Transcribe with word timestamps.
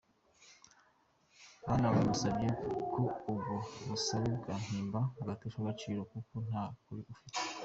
Banamusabye 1.65 2.49
ko 2.93 3.03
ubwo 3.31 3.53
busabe 3.87 4.29
bwa 4.39 4.55
Himbara 4.65 5.07
bwateshwa 5.21 5.59
agaciro 5.63 5.99
kuko 6.11 6.33
nta 6.47 6.63
kuri 6.85 7.03
afite. 7.13 7.39